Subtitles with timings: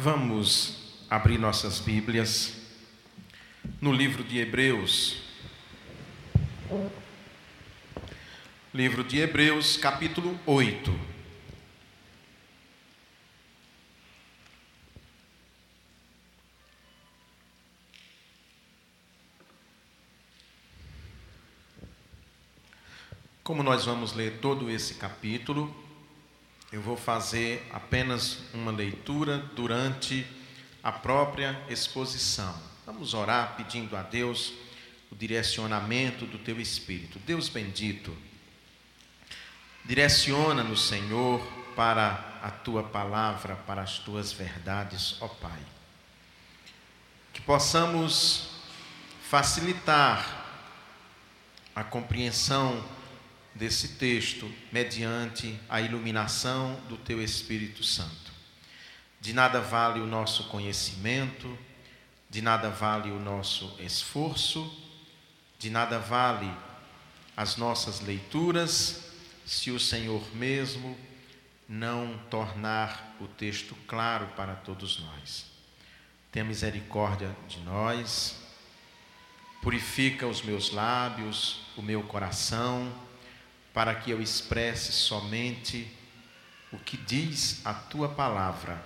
[0.00, 2.56] Vamos abrir nossas Bíblias
[3.80, 5.16] no livro de Hebreus.
[8.72, 10.96] Livro de Hebreus, capítulo 8.
[23.42, 25.87] Como nós vamos ler todo esse capítulo,
[26.70, 30.26] eu vou fazer apenas uma leitura durante
[30.82, 32.54] a própria exposição.
[32.84, 34.52] Vamos orar pedindo a Deus
[35.10, 37.18] o direcionamento do teu espírito.
[37.20, 38.14] Deus bendito,
[39.84, 41.40] direciona-nos, Senhor,
[41.74, 45.60] para a tua palavra, para as tuas verdades, ó Pai.
[47.32, 48.50] Que possamos
[49.22, 50.44] facilitar
[51.74, 52.84] a compreensão
[53.54, 58.32] desse texto mediante a iluminação do teu Espírito Santo.
[59.20, 61.58] De nada vale o nosso conhecimento,
[62.30, 64.70] de nada vale o nosso esforço,
[65.58, 66.50] de nada vale
[67.36, 69.12] as nossas leituras,
[69.44, 70.96] se o Senhor mesmo
[71.68, 75.46] não tornar o texto claro para todos nós.
[76.30, 78.36] Tenha misericórdia de nós,
[79.62, 82.92] purifica os meus lábios, o meu coração,
[83.72, 85.90] para que eu expresse somente
[86.72, 88.82] o que diz a tua palavra.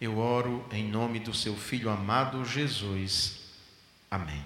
[0.00, 3.40] Eu oro em nome do seu filho amado Jesus.
[4.10, 4.44] Amém.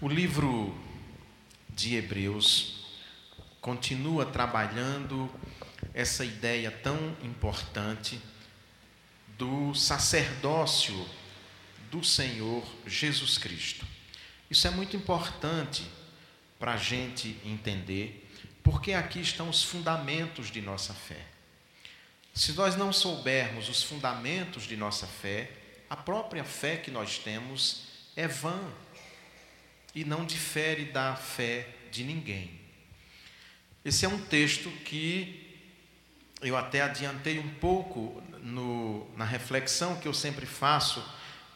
[0.00, 0.74] O livro
[1.70, 2.86] de Hebreus
[3.60, 5.30] continua trabalhando
[5.92, 8.20] essa ideia tão importante
[9.36, 11.06] do sacerdócio
[11.90, 13.86] do Senhor Jesus Cristo.
[14.50, 15.84] Isso é muito importante
[16.58, 18.28] para a gente entender,
[18.62, 21.24] porque aqui estão os fundamentos de nossa fé.
[22.34, 25.50] Se nós não soubermos os fundamentos de nossa fé,
[25.88, 27.84] a própria fé que nós temos
[28.14, 28.60] é vã
[29.94, 32.60] e não difere da fé de ninguém.
[33.84, 35.46] Esse é um texto que
[36.42, 41.02] eu até adiantei um pouco no, na reflexão que eu sempre faço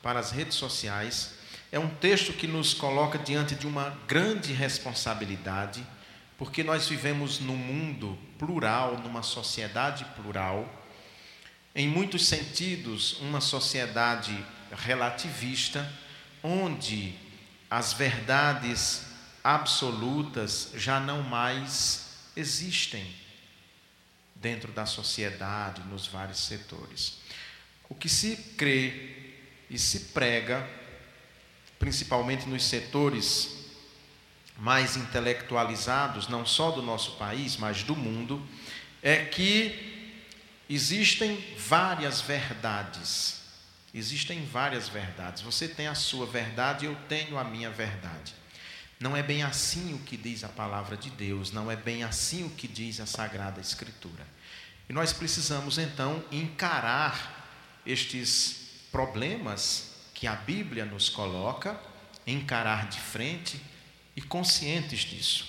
[0.02, 1.34] para as redes sociais
[1.72, 5.86] é um texto que nos coloca diante de uma grande responsabilidade,
[6.36, 10.68] porque nós vivemos num mundo plural, numa sociedade plural,
[11.74, 14.36] em muitos sentidos, uma sociedade
[14.72, 15.88] relativista,
[16.42, 17.14] onde
[17.70, 19.04] as verdades
[19.44, 23.14] absolutas já não mais existem
[24.34, 27.18] dentro da sociedade, nos vários setores.
[27.88, 29.34] O que se crê
[29.68, 30.79] e se prega
[31.80, 33.56] principalmente nos setores
[34.58, 38.46] mais intelectualizados, não só do nosso país, mas do mundo,
[39.02, 40.14] é que
[40.68, 43.40] existem várias verdades.
[43.94, 45.42] Existem várias verdades.
[45.42, 48.34] Você tem a sua verdade, eu tenho a minha verdade.
[49.00, 52.44] Não é bem assim o que diz a palavra de Deus, não é bem assim
[52.44, 54.26] o que diz a Sagrada Escritura.
[54.86, 59.89] E nós precisamos então encarar estes problemas
[60.20, 61.80] que a Bíblia nos coloca,
[62.26, 63.58] encarar de frente
[64.14, 65.48] e conscientes disso.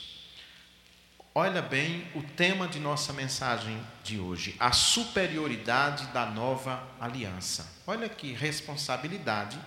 [1.36, 7.70] Olha bem o tema de nossa mensagem de hoje: a superioridade da nova aliança.
[7.86, 9.60] Olha que responsabilidade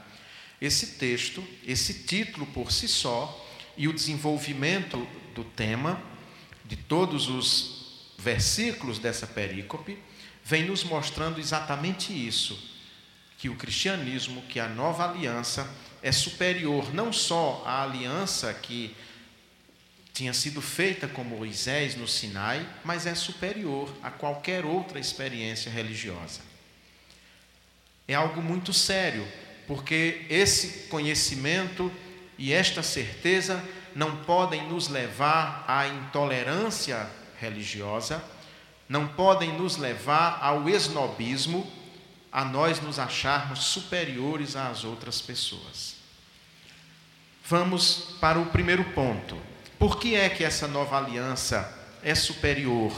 [0.59, 6.01] esse texto, esse título por si só e o desenvolvimento do tema
[6.65, 9.99] de todos os versículos dessa perícope
[10.43, 12.74] vem nos mostrando exatamente isso
[13.39, 15.69] que o cristianismo, que a nova aliança
[16.03, 18.95] é superior não só à aliança que
[20.13, 26.41] tinha sido feita com Moisés no Sinai, mas é superior a qualquer outra experiência religiosa.
[28.07, 29.27] É algo muito sério,
[29.67, 31.91] porque esse conhecimento
[32.39, 33.63] e esta certeza
[33.95, 37.09] não podem nos levar à intolerância
[37.41, 38.23] religiosa,
[38.89, 41.67] não podem nos levar ao esnobismo
[42.35, 45.95] a nós nos acharmos superiores às outras pessoas.
[47.47, 49.39] Vamos para o primeiro ponto.
[49.79, 51.73] Por que é que essa nova aliança
[52.03, 52.93] é superior?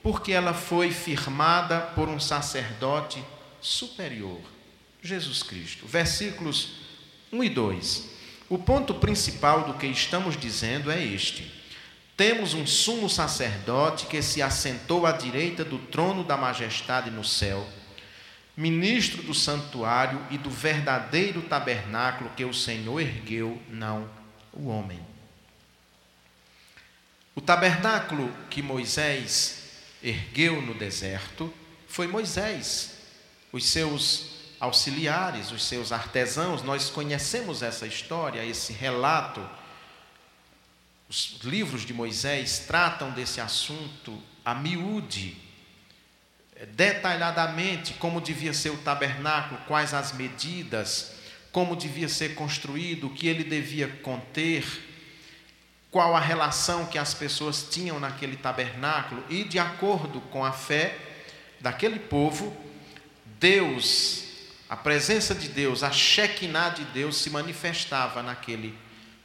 [0.00, 3.20] Porque ela foi firmada por um sacerdote
[3.60, 4.40] superior,
[5.02, 5.84] Jesus Cristo.
[5.84, 6.74] Versículos
[7.32, 8.10] 1 e 2.
[8.48, 11.52] O ponto principal do que estamos dizendo é este:
[12.16, 17.66] temos um sumo sacerdote que se assentou à direita do trono da majestade no céu
[18.58, 24.10] ministro do santuário e do verdadeiro tabernáculo que o Senhor ergueu, não
[24.52, 24.98] o homem.
[27.36, 29.62] O tabernáculo que Moisés
[30.02, 31.54] ergueu no deserto
[31.86, 32.96] foi Moisés,
[33.52, 36.60] os seus auxiliares, os seus artesãos.
[36.60, 39.40] Nós conhecemos essa história, esse relato.
[41.08, 45.36] Os livros de Moisés tratam desse assunto a miúde,
[46.66, 51.12] detalhadamente, como devia ser o tabernáculo, quais as medidas,
[51.52, 54.64] como devia ser construído, o que ele devia conter,
[55.90, 60.96] qual a relação que as pessoas tinham naquele tabernáculo, e de acordo com a fé
[61.60, 62.56] daquele povo,
[63.38, 64.24] Deus,
[64.68, 68.76] a presença de Deus, a Shekinah de Deus se manifestava naquele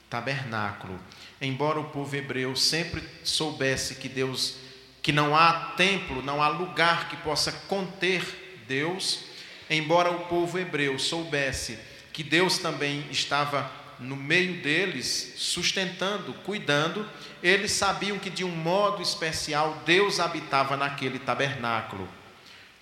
[0.09, 0.99] tabernáculo.
[1.41, 4.57] Embora o povo hebreu sempre soubesse que Deus,
[5.03, 9.25] que não há templo, não há lugar que possa conter Deus,
[9.69, 11.77] embora o povo hebreu soubesse
[12.13, 13.69] que Deus também estava
[13.99, 17.09] no meio deles, sustentando, cuidando,
[17.41, 22.07] eles sabiam que de um modo especial Deus habitava naquele tabernáculo.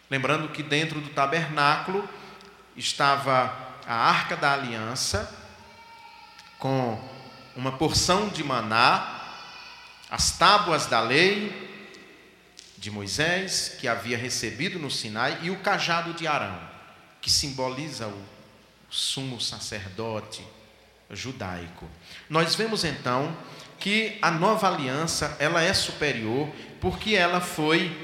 [0.10, 2.08] Lembrando que dentro do tabernáculo
[2.76, 3.56] estava
[3.88, 5.34] a arca da aliança,
[6.60, 7.02] com
[7.56, 9.20] uma porção de maná,
[10.10, 11.71] as tábuas da lei
[12.82, 16.60] de Moisés, que havia recebido no Sinai, e o cajado de Arão,
[17.22, 18.26] que simboliza o
[18.90, 20.44] sumo sacerdote
[21.12, 21.88] judaico.
[22.28, 23.38] Nós vemos então
[23.80, 26.50] que a nova aliança ela é superior
[26.80, 27.96] porque ela foi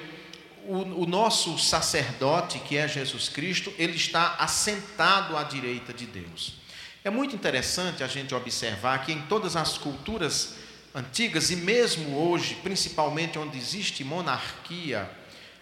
[0.67, 6.59] o, o, nosso sacerdote que é Jesus Cristo ele está assentado à direita de Deus.
[7.03, 10.56] É muito interessante a gente observar que em todas as culturas
[10.93, 15.09] antigas e mesmo hoje, principalmente onde existe monarquia,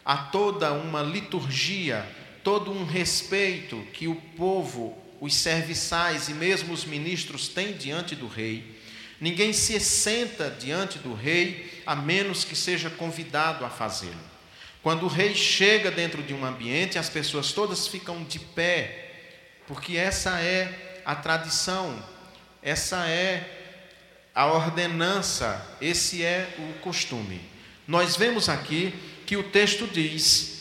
[0.04, 2.06] há toda uma liturgia,
[2.44, 8.28] todo um respeito que o povo os serviçais e mesmo os ministros têm diante do
[8.28, 8.80] rei.
[9.20, 14.36] Ninguém se senta diante do rei a menos que seja convidado a fazê-lo.
[14.84, 19.14] Quando o rei chega dentro de um ambiente, as pessoas todas ficam de pé,
[19.68, 22.04] porque essa é a tradição,
[22.62, 23.55] essa é
[24.36, 27.42] a ordenança, esse é o costume.
[27.88, 28.94] Nós vemos aqui
[29.26, 30.54] que o texto diz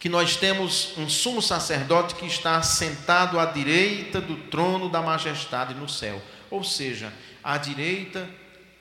[0.00, 5.74] que nós temos um sumo sacerdote que está sentado à direita do trono da majestade
[5.74, 6.20] no céu,
[6.50, 7.12] ou seja,
[7.44, 8.28] à direita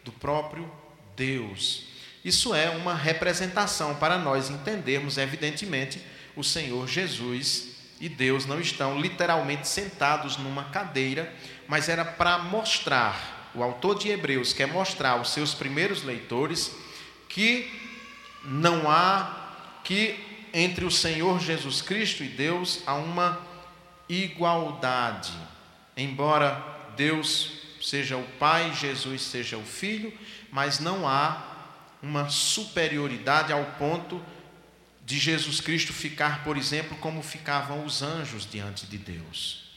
[0.03, 0.71] do próprio
[1.15, 1.83] Deus.
[2.23, 6.01] Isso é uma representação para nós entendermos, evidentemente,
[6.35, 7.67] o Senhor Jesus
[7.99, 11.33] e Deus não estão literalmente sentados numa cadeira,
[11.67, 16.71] mas era para mostrar, o autor de Hebreus quer mostrar aos seus primeiros leitores
[17.27, 17.71] que
[18.43, 20.19] não há que
[20.53, 23.39] entre o Senhor Jesus Cristo e Deus há uma
[24.07, 25.33] igualdade.
[25.95, 26.63] Embora
[26.95, 27.51] Deus
[27.81, 30.13] seja o Pai, Jesus seja o Filho,
[30.51, 31.45] mas não há
[32.01, 34.21] uma superioridade ao ponto
[35.05, 39.69] de Jesus Cristo ficar, por exemplo, como ficavam os anjos diante de Deus.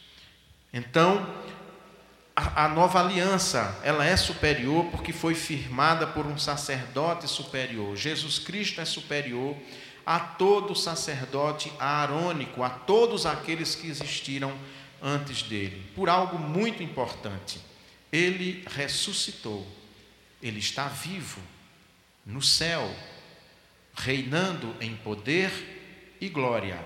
[0.72, 1.26] Então,
[2.34, 7.96] a, nova aliança, ela é superior porque foi firmada por um sacerdote superior.
[7.96, 9.56] Jesus Cristo é superior
[10.04, 14.52] a todo sacerdote aarônico, a todos aqueles que existiram
[15.00, 17.60] antes dele, por algo muito importante.
[18.10, 19.66] Ele ressuscitou,
[20.42, 21.40] ele está vivo
[22.24, 22.90] no céu,
[23.94, 26.78] reinando em poder e glória.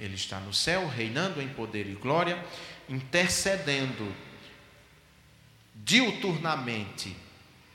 [0.00, 2.44] Ele está no céu, reinando em poder e glória,
[2.88, 4.12] intercedendo
[5.76, 7.16] diuturnamente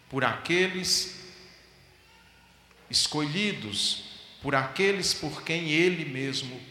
[0.09, 1.23] por aqueles
[2.89, 4.15] escolhidos
[4.45, 6.61] por aqueles por quem ele mesmo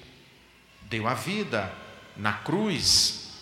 [0.83, 1.73] deu a vida
[2.17, 3.33] na cruz.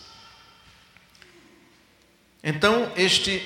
[2.43, 3.43] Então, este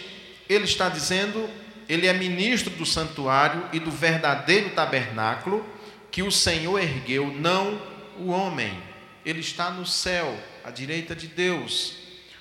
[0.49, 1.51] ele está dizendo,
[1.89, 5.67] ele é ministro do santuário e do verdadeiro tabernáculo
[6.13, 7.83] que o Senhor ergueu, não
[8.19, 8.83] o homem.
[9.25, 11.95] Ele está no céu, à direita de Deus,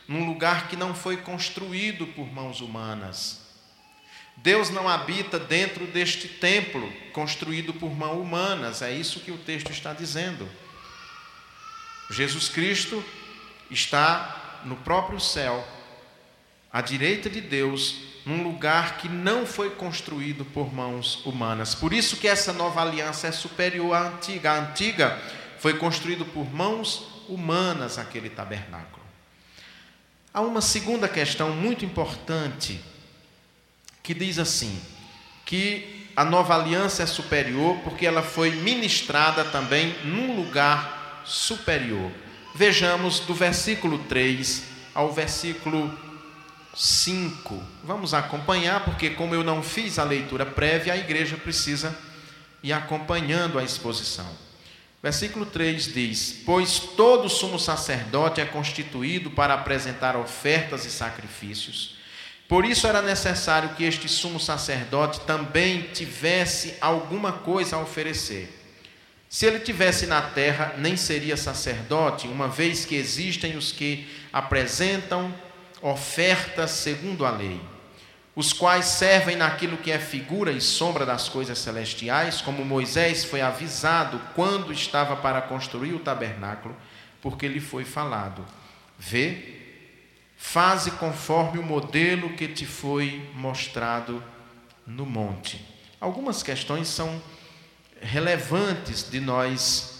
[0.07, 3.45] num lugar que não foi construído por mãos humanas.
[4.37, 9.71] Deus não habita dentro deste templo construído por mãos humanas, é isso que o texto
[9.71, 10.47] está dizendo.
[12.11, 13.03] Jesus Cristo
[13.71, 15.65] está no próprio céu,
[16.71, 21.73] à direita de Deus, num lugar que não foi construído por mãos humanas.
[21.73, 24.51] Por isso que essa nova aliança é superior à antiga.
[24.51, 25.21] A antiga
[25.65, 29.03] foi construída por mãos humanas aquele tabernáculo.
[30.31, 32.79] Há uma segunda questão muito importante
[34.03, 34.79] que diz assim:
[35.43, 42.11] que a nova aliança é superior porque ela foi ministrada também num lugar superior.
[42.53, 45.91] Vejamos do versículo 3 ao versículo
[46.75, 47.59] 5.
[47.83, 51.97] Vamos acompanhar, porque como eu não fiz a leitura prévia, a igreja precisa
[52.61, 54.44] e acompanhando a exposição.
[55.05, 61.95] Versículo 3 diz: Pois todo sumo sacerdote é constituído para apresentar ofertas e sacrifícios.
[62.47, 68.49] Por isso era necessário que este sumo sacerdote também tivesse alguma coisa a oferecer.
[69.29, 75.31] Se ele tivesse na terra, nem seria sacerdote, uma vez que existem os que apresentam
[75.83, 77.61] ofertas segundo a lei
[78.35, 83.39] os quais servem naquilo que é figura e sombra das coisas celestiais, como Moisés foi
[83.41, 86.75] avisado quando estava para construir o tabernáculo,
[87.21, 88.45] porque lhe foi falado:
[88.99, 89.55] Vê,
[90.35, 94.21] faze conforme o modelo que te foi mostrado
[94.85, 95.65] no monte.
[95.99, 97.21] Algumas questões são
[98.01, 99.95] relevantes de nós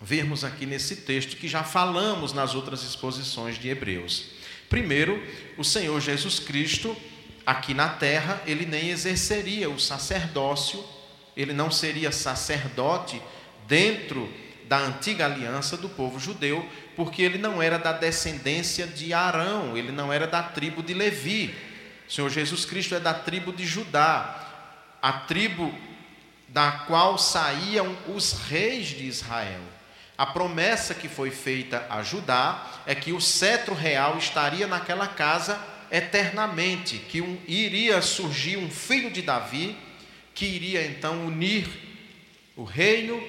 [0.00, 4.32] vermos aqui nesse texto que já falamos nas outras exposições de Hebreus.
[4.68, 5.22] Primeiro,
[5.56, 6.96] o Senhor Jesus Cristo
[7.46, 10.84] aqui na terra, ele nem exerceria o sacerdócio,
[11.36, 13.20] ele não seria sacerdote
[13.66, 14.32] dentro
[14.68, 19.92] da antiga aliança do povo judeu, porque ele não era da descendência de Arão, ele
[19.92, 21.54] não era da tribo de Levi.
[22.08, 24.48] O Senhor Jesus Cristo é da tribo de Judá,
[25.00, 25.74] a tribo
[26.48, 29.60] da qual saíam os reis de Israel.
[30.16, 35.58] A promessa que foi feita a Judá é que o cetro real estaria naquela casa
[35.92, 39.76] eternamente, que um, iria surgir um filho de Davi,
[40.34, 41.68] que iria então unir
[42.56, 43.22] o reino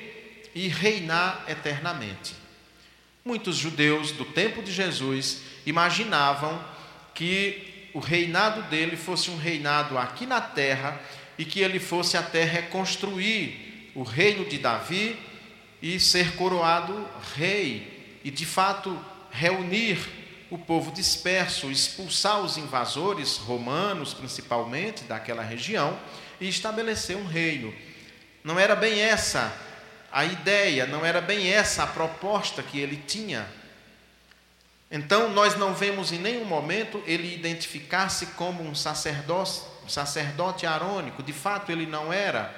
[0.56, 2.34] e reinar eternamente.
[3.26, 6.64] Muitos judeus do tempo de Jesus imaginavam
[7.14, 11.02] que o reinado dele fosse um reinado aqui na terra
[11.38, 15.18] e que ele fosse até reconstruir o reino de Davi
[15.82, 18.98] e ser coroado rei e de fato
[19.30, 20.23] reunir
[20.54, 25.98] o povo disperso, expulsar os invasores romanos, principalmente, daquela região,
[26.40, 27.74] e estabelecer um reino.
[28.44, 29.52] Não era bem essa
[30.12, 33.48] a ideia, não era bem essa a proposta que ele tinha.
[34.92, 41.24] Então, nós não vemos em nenhum momento ele identificar-se como um sacerdote, sacerdote arônico.
[41.24, 42.54] De fato, ele não era.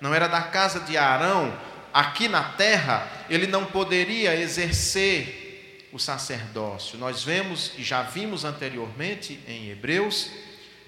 [0.00, 1.52] Não era da casa de Arão.
[1.92, 5.49] Aqui na terra, ele não poderia exercer
[5.92, 6.98] o sacerdócio.
[6.98, 10.30] Nós vemos e já vimos anteriormente em Hebreus,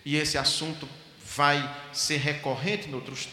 [0.05, 0.89] e esse assunto
[1.35, 3.27] vai ser recorrente em outros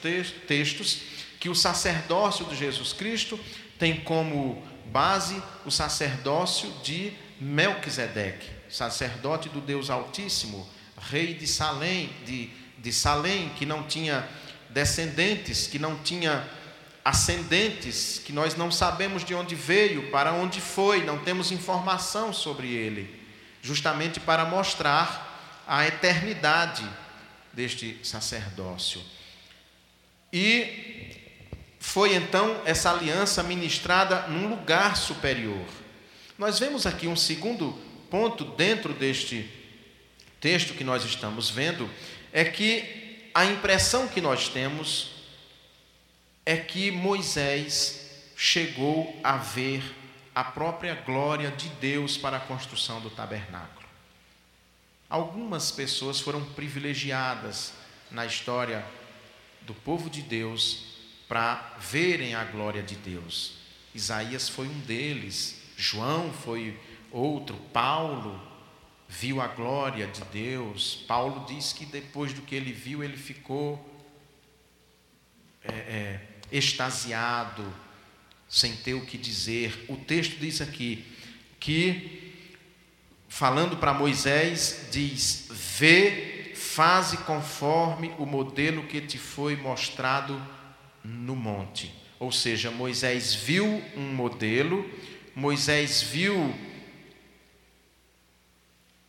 [0.47, 1.01] textos,
[1.39, 3.39] que o sacerdócio de Jesus Cristo
[3.77, 12.49] tem como base o sacerdócio de Melquisedeque, sacerdote do Deus Altíssimo, rei de Salém, de,
[12.77, 14.27] de Salém, que não tinha
[14.69, 16.45] descendentes, que não tinha
[17.09, 22.67] ascendentes que nós não sabemos de onde veio, para onde foi, não temos informação sobre
[22.67, 23.19] ele,
[23.63, 26.87] justamente para mostrar a eternidade
[27.51, 29.01] deste sacerdócio.
[30.31, 31.15] E
[31.79, 35.65] foi então essa aliança ministrada num lugar superior.
[36.37, 37.71] Nós vemos aqui um segundo
[38.11, 39.49] ponto dentro deste
[40.39, 41.89] texto que nós estamos vendo,
[42.31, 45.18] é que a impressão que nós temos
[46.49, 49.83] é que Moisés chegou a ver
[50.33, 53.87] a própria glória de Deus para a construção do tabernáculo.
[55.07, 57.71] Algumas pessoas foram privilegiadas
[58.09, 58.83] na história
[59.61, 60.85] do povo de Deus
[61.27, 63.59] para verem a glória de Deus.
[63.93, 66.79] Isaías foi um deles, João foi
[67.11, 68.41] outro, Paulo
[69.07, 70.95] viu a glória de Deus.
[71.07, 73.87] Paulo diz que depois do que ele viu, ele ficou
[75.63, 77.65] é, é, extasiado,
[78.47, 79.85] sem ter o que dizer.
[79.87, 81.05] O texto diz aqui
[81.59, 82.47] que,
[83.27, 90.41] falando para Moisés, diz: Vê, faze conforme o modelo que te foi mostrado
[91.03, 91.93] no monte.
[92.19, 94.89] Ou seja, Moisés viu um modelo,
[95.35, 96.53] Moisés viu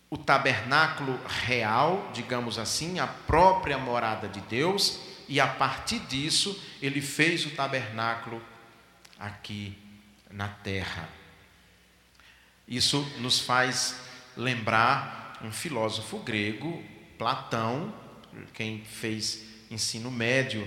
[0.09, 7.01] o tabernáculo real, digamos assim, a própria morada de Deus, e a partir disso ele
[7.01, 8.43] fez o tabernáculo
[9.17, 9.79] aqui
[10.29, 11.09] na terra.
[12.67, 13.97] Isso nos faz
[14.37, 16.83] lembrar um filósofo grego,
[17.17, 17.95] Platão,
[18.53, 20.67] quem fez ensino médio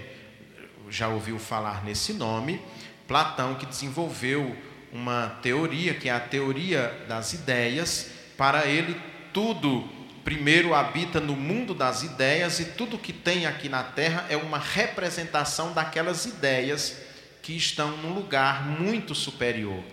[0.89, 2.62] já ouviu falar nesse nome,
[3.05, 4.55] Platão que desenvolveu
[4.93, 9.00] uma teoria, que é a teoria das ideias, para ele
[9.34, 9.89] tudo
[10.24, 14.58] primeiro habita no mundo das ideias e tudo que tem aqui na terra é uma
[14.58, 16.98] representação daquelas ideias
[17.42, 19.84] que estão num lugar muito superior.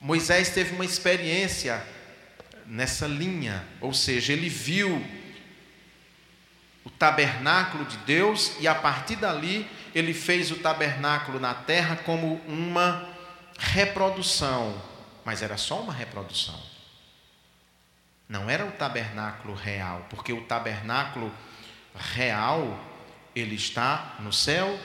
[0.00, 1.84] Moisés teve uma experiência
[2.64, 5.04] nessa linha, ou seja, ele viu
[6.82, 12.40] o tabernáculo de Deus e a partir dali ele fez o tabernáculo na terra como
[12.46, 13.06] uma
[13.58, 14.80] reprodução,
[15.24, 16.69] mas era só uma reprodução.
[18.30, 21.34] Não era o tabernáculo real, porque o tabernáculo
[22.14, 22.78] real
[23.34, 24.78] ele está no céu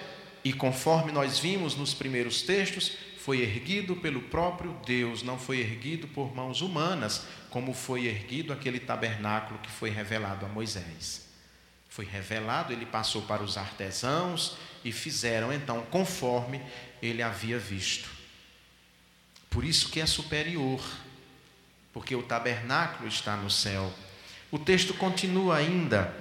[0.43, 6.07] e conforme nós vimos nos primeiros textos, foi erguido pelo próprio Deus, não foi erguido
[6.07, 11.27] por mãos humanas, como foi erguido aquele tabernáculo que foi revelado a Moisés.
[11.87, 16.59] Foi revelado, ele passou para os artesãos e fizeram então conforme
[16.99, 18.09] ele havia visto.
[19.51, 20.83] Por isso que é superior,
[21.95, 23.89] porque o tabernáculo está no céu.
[24.51, 26.13] O texto continua ainda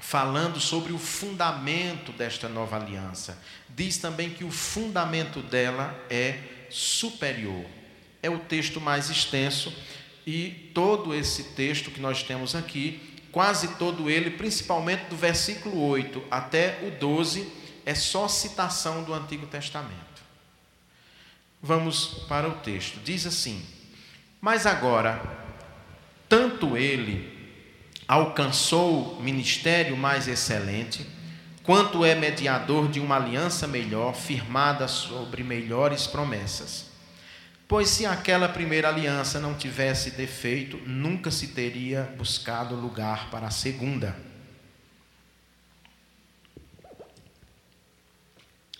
[0.00, 3.40] falando sobre o fundamento desta nova aliança.
[3.68, 7.64] Diz também que o fundamento dela é superior.
[8.20, 9.72] É o texto mais extenso
[10.26, 16.24] e todo esse texto que nós temos aqui, quase todo ele, principalmente do versículo 8
[16.28, 17.46] até o 12,
[17.86, 19.94] é só citação do Antigo Testamento.
[21.62, 22.98] Vamos para o texto.
[23.04, 23.75] Diz assim:
[24.46, 25.20] Mas agora,
[26.28, 27.36] tanto ele
[28.06, 31.04] alcançou ministério mais excelente,
[31.64, 36.86] quanto é mediador de uma aliança melhor, firmada sobre melhores promessas.
[37.66, 43.50] Pois se aquela primeira aliança não tivesse defeito, nunca se teria buscado lugar para a
[43.50, 44.16] segunda.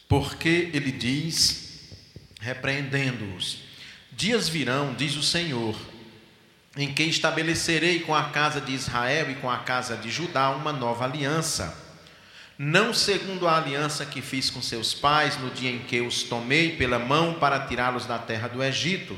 [0.09, 1.91] Porque ele diz,
[2.41, 3.66] repreendendo-os:
[4.17, 5.77] Dias virão, diz o Senhor,
[6.75, 10.73] em que estabelecerei com a casa de Israel e com a casa de Judá uma
[10.73, 11.77] nova aliança,
[12.57, 16.77] não segundo a aliança que fiz com seus pais no dia em que os tomei
[16.79, 19.15] pela mão para tirá-los da terra do Egito,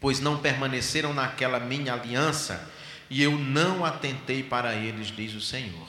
[0.00, 2.72] pois não permaneceram naquela minha aliança,
[3.10, 5.88] e eu não atentei para eles, diz o Senhor.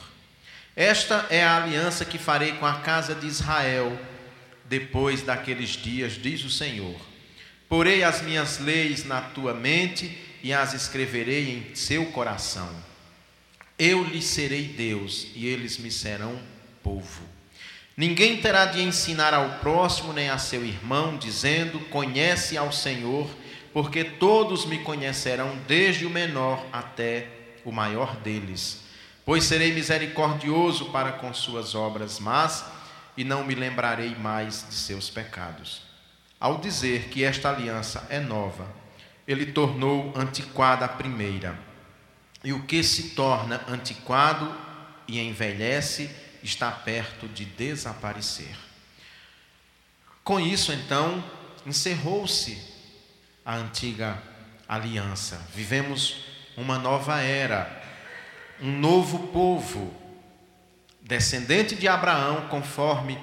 [0.76, 3.98] Esta é a aliança que farei com a casa de Israel
[4.66, 7.11] depois daqueles dias, diz o Senhor.
[7.72, 12.70] Porei as minhas leis na tua mente e as escreverei em seu coração.
[13.80, 16.38] Eu lhes serei Deus e eles me serão
[16.84, 17.24] povo.
[17.96, 23.30] Ninguém terá de ensinar ao próximo nem a seu irmão, dizendo: Conhece ao Senhor,
[23.72, 27.30] porque todos me conhecerão, desde o menor até
[27.64, 28.82] o maior deles.
[29.24, 32.66] Pois serei misericordioso para com suas obras, mas
[33.16, 35.90] e não me lembrarei mais de seus pecados.
[36.42, 38.68] Ao dizer que esta aliança é nova,
[39.28, 41.56] ele tornou antiquada a primeira.
[42.44, 44.52] E o que se torna antiquado
[45.08, 46.10] e envelhece
[46.42, 48.58] está perto de desaparecer.
[50.24, 51.24] Com isso, então,
[51.64, 52.60] encerrou-se
[53.46, 54.20] a antiga
[54.68, 55.40] aliança.
[55.54, 56.26] Vivemos
[56.58, 57.84] uma nova era,
[58.60, 59.94] um novo povo,
[61.04, 63.20] descendente de Abraão, conforme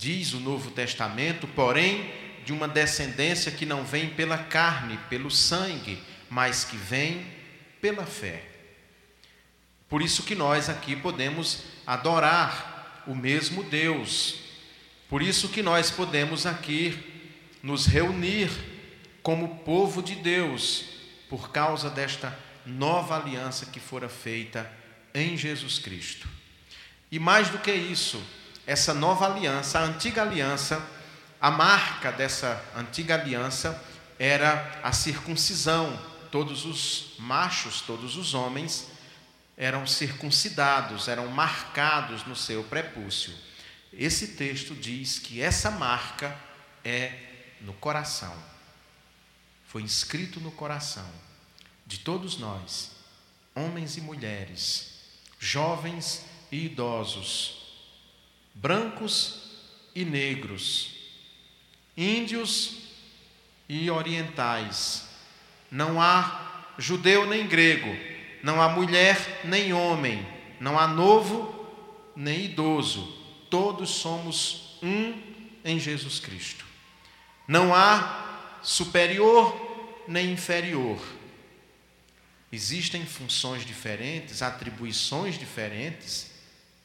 [0.00, 2.10] diz o Novo Testamento, porém
[2.42, 7.26] de uma descendência que não vem pela carne, pelo sangue, mas que vem
[7.82, 8.42] pela fé.
[9.90, 14.36] Por isso que nós aqui podemos adorar o mesmo Deus.
[15.08, 16.98] Por isso que nós podemos aqui
[17.62, 18.50] nos reunir
[19.22, 20.84] como povo de Deus,
[21.28, 24.70] por causa desta nova aliança que fora feita
[25.12, 26.26] em Jesus Cristo.
[27.12, 28.22] E mais do que isso,
[28.70, 30.80] essa nova aliança, a antiga aliança,
[31.40, 33.82] a marca dessa antiga aliança
[34.16, 36.00] era a circuncisão.
[36.30, 38.86] Todos os machos, todos os homens
[39.56, 43.34] eram circuncidados, eram marcados no seu prepúcio.
[43.92, 46.38] Esse texto diz que essa marca
[46.84, 47.12] é
[47.62, 48.32] no coração.
[49.66, 51.10] Foi inscrito no coração
[51.84, 52.92] de todos nós,
[53.52, 54.92] homens e mulheres,
[55.40, 57.59] jovens e idosos,
[58.54, 59.50] brancos
[59.94, 60.94] e negros,
[61.96, 62.78] índios
[63.68, 65.08] e orientais.
[65.70, 67.96] Não há judeu nem grego,
[68.42, 70.26] não há mulher nem homem,
[70.58, 71.56] não há novo
[72.16, 73.18] nem idoso.
[73.48, 75.14] Todos somos um
[75.64, 76.64] em Jesus Cristo.
[77.46, 81.00] Não há superior nem inferior.
[82.52, 86.30] Existem funções diferentes, atribuições diferentes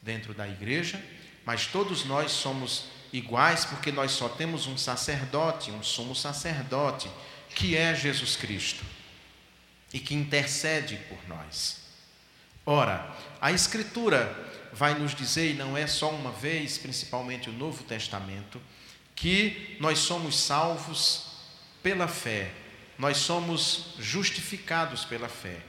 [0.00, 1.02] dentro da igreja,
[1.46, 7.08] mas todos nós somos iguais porque nós só temos um sacerdote, um sumo sacerdote,
[7.54, 8.84] que é Jesus Cristo
[9.94, 11.78] e que intercede por nós.
[12.66, 17.84] Ora, a Escritura vai nos dizer, e não é só uma vez, principalmente o Novo
[17.84, 18.60] Testamento,
[19.14, 21.28] que nós somos salvos
[21.82, 22.50] pela fé,
[22.98, 25.60] nós somos justificados pela fé.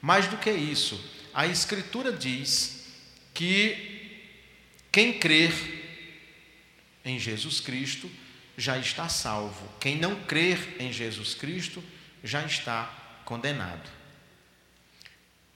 [0.00, 0.98] Mais do que isso,
[1.34, 2.86] a Escritura diz
[3.34, 3.95] que
[4.96, 5.52] quem crer
[7.04, 8.10] em Jesus Cristo
[8.56, 9.68] já está salvo.
[9.78, 11.84] Quem não crer em Jesus Cristo
[12.24, 12.90] já está
[13.22, 13.90] condenado.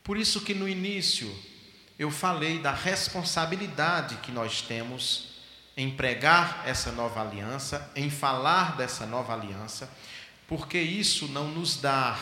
[0.05, 1.35] Por isso que no início
[1.99, 5.41] eu falei da responsabilidade que nós temos
[5.75, 9.91] em pregar essa nova aliança, em falar dessa nova aliança,
[10.47, 12.19] porque isso não nos dá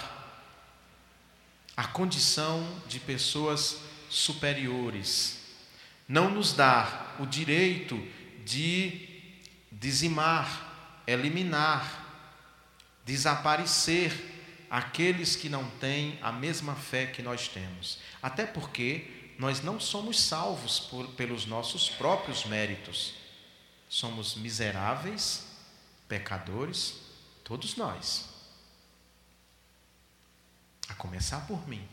[1.77, 3.77] a condição de pessoas
[4.09, 5.37] superiores,
[6.09, 7.97] não nos dá o direito
[8.45, 9.09] de
[9.71, 12.07] dizimar, eliminar,
[13.05, 14.13] desaparecer
[14.71, 17.99] aqueles que não têm a mesma fé que nós temos.
[18.23, 23.15] Até porque nós não somos salvos por, pelos nossos próprios méritos.
[23.89, 25.47] Somos miseráveis,
[26.09, 26.97] pecadores,
[27.45, 28.29] todos nós.
[30.89, 31.87] A começar por mim.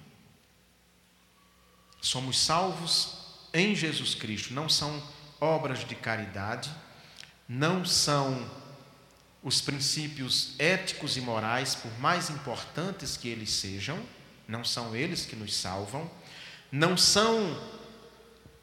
[2.01, 5.01] Somos salvos em Jesus Cristo, não são
[5.45, 6.71] obras de caridade,
[7.47, 8.49] não são
[9.43, 13.99] os princípios éticos e morais, por mais importantes que eles sejam,
[14.47, 16.09] não são eles que nos salvam,
[16.71, 17.55] não são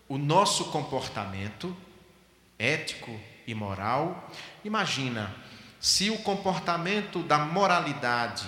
[0.08, 1.74] o nosso comportamento
[2.58, 4.30] ético e moral.
[4.64, 5.34] Imagina
[5.80, 8.46] se o comportamento da moralidade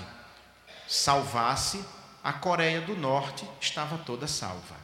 [0.86, 1.84] salvasse,
[2.22, 4.83] a Coreia do Norte estava toda salva.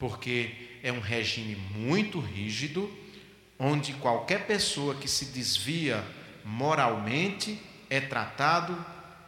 [0.00, 2.92] Porque é um regime muito rígido,
[3.58, 6.04] onde qualquer pessoa que se desvia
[6.44, 8.74] moralmente é tratado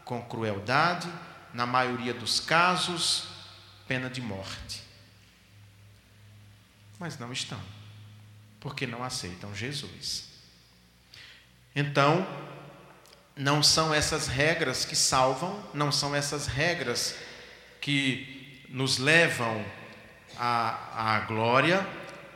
[0.04, 1.08] com crueldade,
[1.52, 3.28] na maioria dos casos,
[3.86, 4.82] pena de morte.
[6.98, 7.60] Mas não estão,
[8.58, 10.30] porque não aceitam Jesus.
[11.76, 12.26] Então,
[13.36, 17.14] não são essas regras que salvam, não são essas regras
[17.80, 19.62] que nos levam
[20.38, 21.86] à, à glória,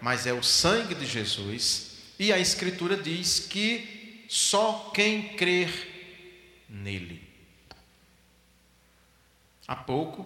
[0.01, 1.97] mas é o sangue de Jesus.
[2.19, 7.23] E a Escritura diz que só quem crer nele.
[9.67, 10.25] Há pouco,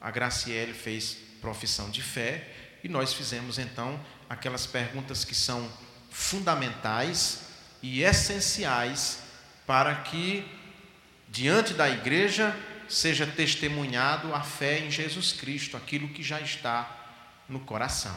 [0.00, 2.48] a Graciele fez profissão de fé
[2.82, 5.68] e nós fizemos então aquelas perguntas que são
[6.10, 7.42] fundamentais
[7.82, 9.20] e essenciais
[9.66, 10.44] para que,
[11.28, 12.56] diante da igreja,
[12.88, 16.97] seja testemunhado a fé em Jesus Cristo, aquilo que já está
[17.48, 18.16] no coração.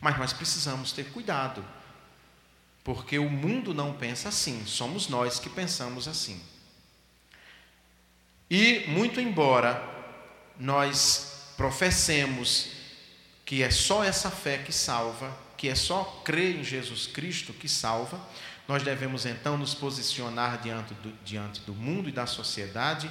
[0.00, 1.64] Mas nós precisamos ter cuidado,
[2.82, 6.42] porque o mundo não pensa assim, somos nós que pensamos assim.
[8.50, 9.90] E, muito embora
[10.58, 12.70] nós professemos
[13.44, 17.68] que é só essa fé que salva, que é só crer em Jesus Cristo que
[17.68, 18.20] salva,
[18.66, 23.10] nós devemos então nos posicionar diante do, diante do mundo e da sociedade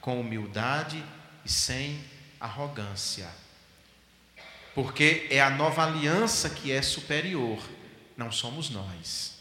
[0.00, 1.04] com humildade
[1.44, 2.02] e sem
[2.40, 3.28] arrogância
[4.78, 7.60] porque é a nova aliança que é superior,
[8.16, 9.36] não somos nós,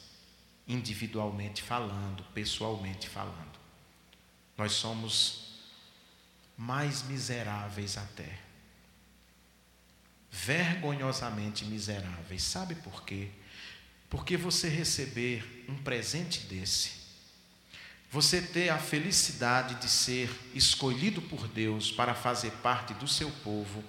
[0.67, 3.59] individualmente falando, pessoalmente falando.
[4.57, 5.61] Nós somos
[6.57, 8.39] mais miseráveis até.
[10.31, 12.41] Vergonhosamente miseráveis.
[12.41, 13.29] Sabe por quê?
[14.09, 16.93] Porque você receber um presente desse,
[18.09, 23.83] você ter a felicidade de ser escolhido por Deus para fazer parte do seu povo,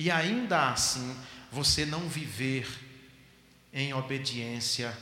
[0.00, 1.14] e ainda assim
[1.52, 2.66] você não viver
[3.70, 4.96] em obediência,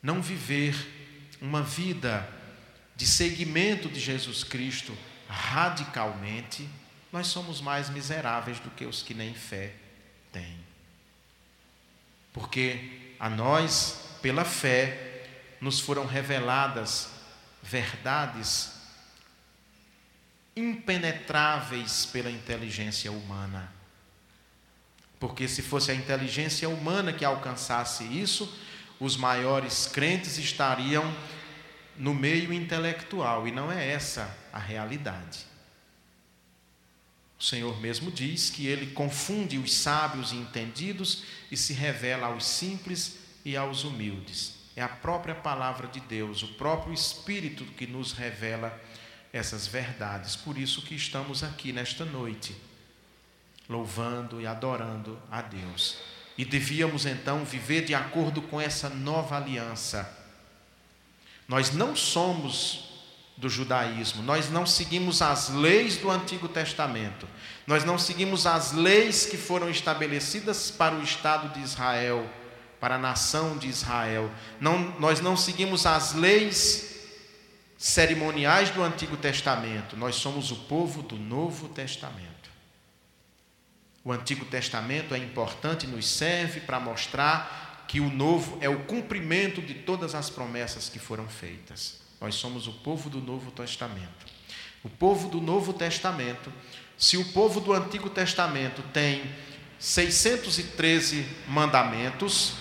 [0.00, 0.76] não viver
[1.40, 2.24] uma vida
[2.94, 4.96] de seguimento de Jesus Cristo
[5.28, 6.68] radicalmente,
[7.12, 9.74] nós somos mais miseráveis do que os que nem fé
[10.30, 10.56] têm.
[12.32, 15.26] Porque a nós, pela fé,
[15.60, 17.10] nos foram reveladas
[17.60, 18.70] verdades
[20.54, 23.79] impenetráveis pela inteligência humana.
[25.20, 28.50] Porque se fosse a inteligência humana que alcançasse isso,
[28.98, 31.04] os maiores crentes estariam
[31.96, 35.40] no meio intelectual, e não é essa a realidade.
[37.38, 42.46] O Senhor mesmo diz que ele confunde os sábios e entendidos e se revela aos
[42.46, 44.54] simples e aos humildes.
[44.74, 48.78] É a própria palavra de Deus, o próprio Espírito que nos revela
[49.32, 50.34] essas verdades.
[50.36, 52.69] Por isso que estamos aqui nesta noite
[53.70, 55.98] louvando e adorando a Deus.
[56.36, 60.18] E devíamos então viver de acordo com essa nova aliança.
[61.46, 62.90] Nós não somos
[63.36, 67.26] do judaísmo, nós não seguimos as leis do Antigo Testamento,
[67.66, 72.28] nós não seguimos as leis que foram estabelecidas para o Estado de Israel,
[72.78, 74.30] para a nação de Israel,
[74.60, 76.90] não, nós não seguimos as leis
[77.78, 82.39] cerimoniais do Antigo Testamento, nós somos o povo do Novo Testamento.
[84.02, 89.60] O Antigo Testamento é importante, nos serve para mostrar que o Novo é o cumprimento
[89.60, 92.00] de todas as promessas que foram feitas.
[92.20, 94.26] Nós somos o povo do Novo Testamento.
[94.82, 96.50] O povo do Novo Testamento,
[96.96, 99.22] se o povo do Antigo Testamento tem
[99.78, 102.54] 613 mandamentos,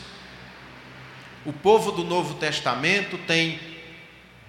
[1.45, 3.59] o povo do Novo Testamento tem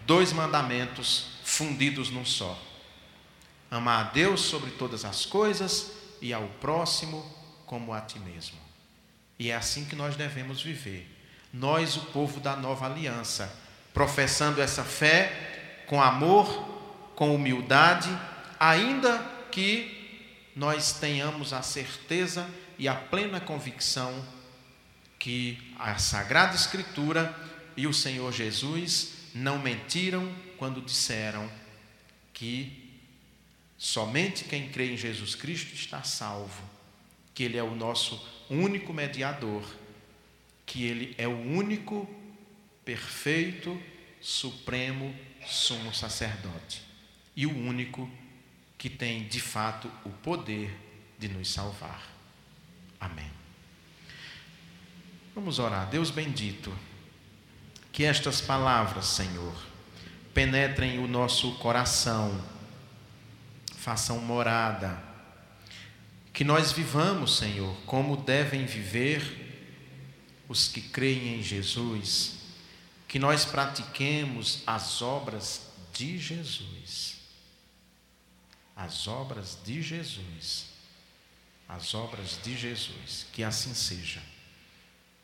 [0.07, 2.61] dois mandamentos fundidos num só:
[3.71, 7.25] amar a Deus sobre todas as coisas e ao próximo
[7.67, 8.59] como a ti mesmo.
[9.39, 11.09] E é assim que nós devemos viver.
[11.53, 13.53] Nós, o povo da nova aliança,
[13.95, 16.47] professando essa fé com amor,
[17.17, 18.09] com humildade,
[18.59, 19.19] ainda
[19.51, 24.25] que nós tenhamos a certeza e a plena convicção
[25.19, 27.35] que a Sagrada Escritura
[27.77, 31.51] e o Senhor Jesus não mentiram quando disseram
[32.33, 32.90] que
[33.81, 36.63] somente quem crê em Jesus Cristo está salvo,
[37.33, 39.65] que Ele é o nosso único mediador,
[40.67, 42.07] que Ele é o único
[42.85, 43.81] perfeito,
[44.21, 45.15] supremo,
[45.47, 46.83] sumo sacerdote
[47.35, 48.09] e o único
[48.77, 50.71] que tem de fato o poder
[51.19, 52.07] de nos salvar.
[53.01, 53.31] Amém.
[55.35, 55.89] Vamos orar.
[55.89, 56.71] Deus bendito,
[57.91, 59.55] que estas palavras, Senhor,
[60.35, 62.39] penetrem o nosso coração,
[63.81, 65.03] façam morada,
[66.35, 69.23] que nós vivamos, Senhor, como devem viver
[70.47, 72.41] os que creem em Jesus,
[73.09, 75.63] que nós pratiquemos as obras
[75.95, 77.17] de Jesus.
[78.77, 80.67] As obras de Jesus.
[81.67, 83.27] As obras de Jesus.
[83.33, 84.23] Que assim seja.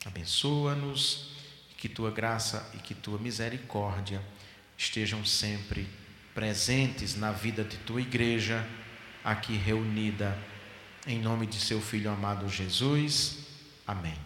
[0.05, 1.29] Abençoa-nos,
[1.77, 4.23] que tua graça e que tua misericórdia
[4.79, 5.87] estejam sempre
[6.37, 8.63] presentes na vida de tua igreja,
[9.25, 10.37] aqui reunida,
[11.07, 13.39] em nome de seu Filho amado Jesus.
[13.87, 14.26] Amém.